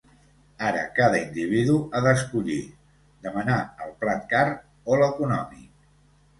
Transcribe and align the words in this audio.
Ara 0.69 0.79
cada 0.99 1.19
individu 1.23 1.75
ha 1.83 2.01
d'escollir 2.07 2.57
demanar 3.29 3.61
el 3.87 3.95
plat 4.03 4.29
car 4.35 4.49
o 4.93 5.01
l'econòmic. 5.05 5.73